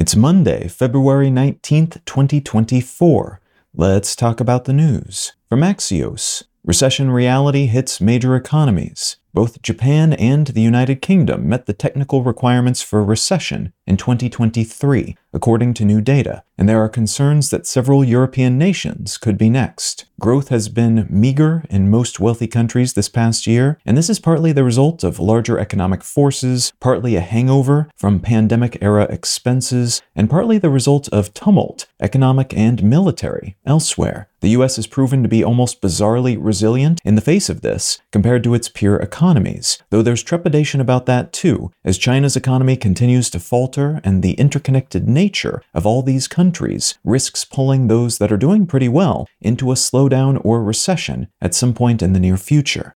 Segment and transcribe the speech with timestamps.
[0.00, 3.38] It's Monday, February 19th, 2024.
[3.74, 5.34] Let's talk about the news.
[5.46, 9.16] From Axios, recession reality hits major economies.
[9.32, 15.74] Both Japan and the United Kingdom met the technical requirements for recession in 2023, according
[15.74, 20.06] to new data, and there are concerns that several European nations could be next.
[20.20, 24.52] Growth has been meager in most wealthy countries this past year, and this is partly
[24.52, 30.58] the result of larger economic forces, partly a hangover from pandemic era expenses, and partly
[30.58, 34.28] the result of tumult, economic and military, elsewhere.
[34.40, 38.42] The US has proven to be almost bizarrely resilient in the face of this compared
[38.44, 39.19] to its peer economies,
[39.90, 45.06] though there's trepidation about that too, as China's economy continues to falter and the interconnected
[45.06, 49.74] nature of all these countries risks pulling those that are doing pretty well into a
[49.74, 52.96] slowdown or recession at some point in the near future.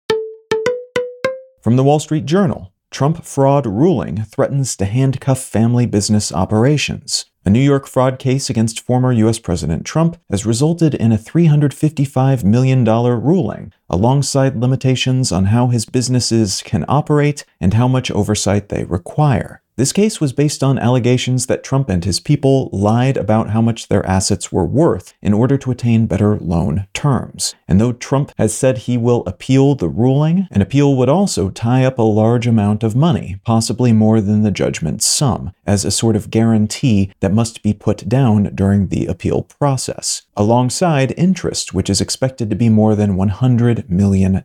[1.60, 7.26] From the Wall Street Journal, Trump fraud ruling threatens to handcuff family business operations.
[7.46, 9.40] A New York fraud case against former U.S.
[9.40, 16.62] President Trump has resulted in a $355 million ruling, alongside limitations on how his businesses
[16.64, 19.61] can operate and how much oversight they require.
[19.82, 23.88] This case was based on allegations that Trump and his people lied about how much
[23.88, 27.56] their assets were worth in order to attain better loan terms.
[27.68, 31.84] And though Trump has said he will appeal the ruling, an appeal would also tie
[31.84, 36.16] up a large amount of money, possibly more than the judgment sum, as a sort
[36.16, 42.02] of guarantee that must be put down during the appeal process, alongside interest, which is
[42.02, 44.44] expected to be more than $100 million.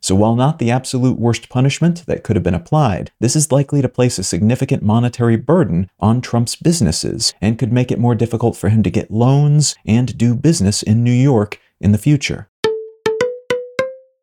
[0.00, 3.80] So while not the absolute worst punishment that could have been applied, this is likely
[3.80, 8.56] to place a significant monetary burden on Trump's businesses and could make it more difficult
[8.56, 12.48] for him to get loans and do business in New York in the future.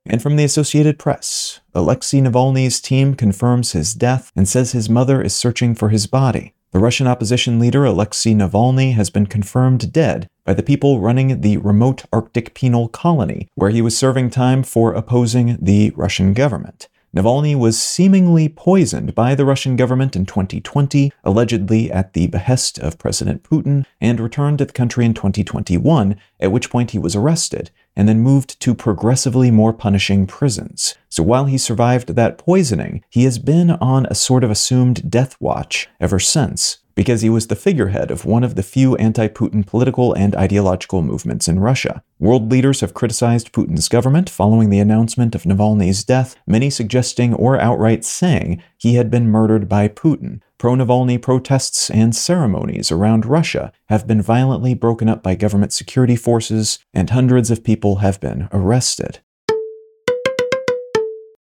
[0.06, 5.22] And from the Associated Press, Alexei Navalny's team confirms his death and says his mother
[5.22, 6.54] is searching for his body.
[6.74, 11.56] The Russian opposition leader Alexei Navalny has been confirmed dead by the people running the
[11.56, 16.90] remote Arctic penal colony, where he was serving time for opposing the Russian government.
[17.18, 23.00] Navalny was seemingly poisoned by the Russian government in 2020, allegedly at the behest of
[23.00, 27.72] President Putin, and returned to the country in 2021, at which point he was arrested
[27.96, 30.94] and then moved to progressively more punishing prisons.
[31.10, 35.36] So while he survived that poisoning, he has been on a sort of assumed death
[35.40, 39.64] watch ever since because he was the figurehead of one of the few anti Putin
[39.64, 42.02] political and ideological movements in Russia.
[42.18, 47.62] World leaders have criticized Putin's government following the announcement of Navalny's death, many suggesting or
[47.62, 50.42] outright saying he had been murdered by Putin.
[50.58, 56.16] Pro Navalny protests and ceremonies around Russia have been violently broken up by government security
[56.16, 59.20] forces, and hundreds of people have been arrested.